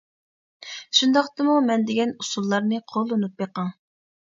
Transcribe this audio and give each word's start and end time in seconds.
شۇنداقتىمۇ 0.99 1.59
مەن 1.67 1.85
دېگەن 1.91 2.15
ئۇسۇللارنى 2.25 2.83
قوللىنىپ 2.95 3.39
بېقىڭ. 3.45 3.73